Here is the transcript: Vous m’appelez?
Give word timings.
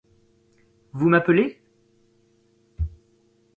Vous 0.93 1.09
m’appelez? 1.09 1.61